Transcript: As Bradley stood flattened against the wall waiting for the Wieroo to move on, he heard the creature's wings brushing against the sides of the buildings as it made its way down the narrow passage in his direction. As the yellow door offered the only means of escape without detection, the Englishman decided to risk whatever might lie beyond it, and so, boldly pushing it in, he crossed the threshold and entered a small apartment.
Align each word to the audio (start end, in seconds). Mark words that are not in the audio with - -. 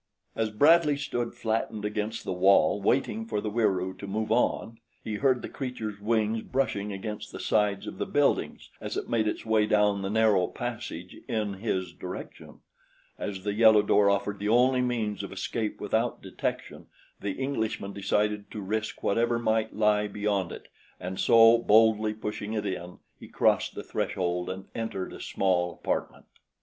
As 0.35 0.49
Bradley 0.49 0.97
stood 0.97 1.35
flattened 1.35 1.85
against 1.85 2.23
the 2.23 2.33
wall 2.33 2.81
waiting 2.81 3.23
for 3.27 3.39
the 3.39 3.51
Wieroo 3.51 3.93
to 3.99 4.07
move 4.07 4.31
on, 4.31 4.79
he 5.03 5.17
heard 5.17 5.43
the 5.43 5.47
creature's 5.47 6.01
wings 6.01 6.41
brushing 6.41 6.91
against 6.91 7.31
the 7.31 7.39
sides 7.39 7.85
of 7.85 7.99
the 7.99 8.07
buildings 8.07 8.71
as 8.81 8.97
it 8.97 9.07
made 9.07 9.27
its 9.27 9.45
way 9.45 9.67
down 9.67 10.01
the 10.01 10.09
narrow 10.09 10.47
passage 10.47 11.15
in 11.27 11.53
his 11.53 11.93
direction. 11.93 12.61
As 13.19 13.43
the 13.43 13.53
yellow 13.53 13.83
door 13.83 14.09
offered 14.09 14.39
the 14.39 14.49
only 14.49 14.81
means 14.81 15.21
of 15.21 15.31
escape 15.31 15.79
without 15.79 16.19
detection, 16.23 16.87
the 17.19 17.33
Englishman 17.33 17.93
decided 17.93 18.49
to 18.49 18.59
risk 18.59 19.03
whatever 19.03 19.37
might 19.37 19.75
lie 19.75 20.07
beyond 20.07 20.51
it, 20.51 20.67
and 20.99 21.19
so, 21.19 21.59
boldly 21.59 22.15
pushing 22.15 22.53
it 22.53 22.65
in, 22.65 22.97
he 23.19 23.27
crossed 23.27 23.75
the 23.75 23.83
threshold 23.83 24.49
and 24.49 24.65
entered 24.73 25.13
a 25.13 25.19
small 25.21 25.71
apartment. 25.73 26.25